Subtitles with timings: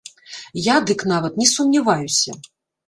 [0.73, 2.31] Я дык нават не сумняваюся!